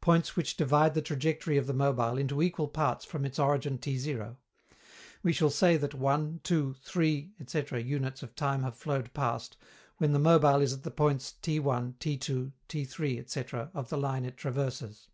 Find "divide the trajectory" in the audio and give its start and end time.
0.56-1.58